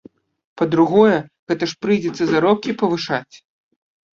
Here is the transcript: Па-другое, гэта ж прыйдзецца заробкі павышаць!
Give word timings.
Па-другое, 0.61 1.17
гэта 1.53 1.63
ж 1.73 1.77
прыйдзецца 1.87 2.23
заробкі 2.33 2.77
павышаць! 2.81 3.35